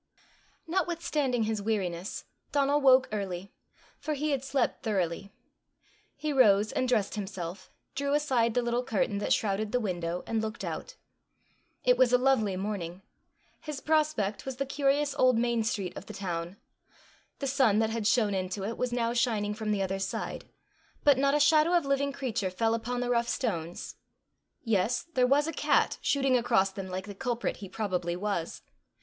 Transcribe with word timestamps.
Notwithstanding 0.65 1.43
his 1.43 1.61
weariness, 1.61 2.25
Donal 2.51 2.81
woke 2.81 3.07
early, 3.11 3.53
for 3.99 4.15
he 4.15 4.31
had 4.31 4.43
slept 4.43 4.81
thoroughly. 4.81 5.31
He 6.15 6.33
rose 6.33 6.71
and 6.71 6.89
dressed 6.89 7.13
himself, 7.13 7.69
drew 7.93 8.15
aside 8.15 8.55
the 8.55 8.63
little 8.63 8.83
curtain 8.83 9.19
that 9.19 9.31
shrouded 9.31 9.71
the 9.71 9.79
window, 9.79 10.23
and 10.25 10.41
looked 10.41 10.63
out. 10.63 10.95
It 11.83 11.99
was 11.99 12.11
a 12.11 12.17
lovely 12.17 12.55
morning. 12.57 13.03
His 13.59 13.79
prospect 13.79 14.43
was 14.43 14.55
the 14.55 14.65
curious 14.65 15.13
old 15.19 15.37
main 15.37 15.63
street 15.63 15.95
of 15.95 16.07
the 16.07 16.15
town. 16.15 16.57
The 17.37 17.45
sun 17.45 17.77
that 17.77 17.91
had 17.91 18.07
shone 18.07 18.33
into 18.33 18.63
it 18.63 18.79
was 18.79 18.91
now 18.91 19.13
shining 19.13 19.53
from 19.53 19.71
the 19.71 19.83
other 19.83 19.99
side, 19.99 20.45
but 21.03 21.19
not 21.19 21.35
a 21.35 21.39
shadow 21.39 21.73
of 21.77 21.85
living 21.85 22.11
creature 22.11 22.49
fell 22.49 22.73
upon 22.73 23.01
the 23.01 23.11
rough 23.11 23.27
stones! 23.29 23.97
Yes 24.63 25.03
there 25.13 25.27
was 25.27 25.45
a 25.45 25.53
cat 25.53 25.99
shooting 26.01 26.35
across 26.35 26.71
them 26.71 26.87
like 26.87 27.05
the 27.05 27.13
culprit 27.13 27.57
he 27.57 27.69
probably 27.69 28.15
was! 28.15 28.63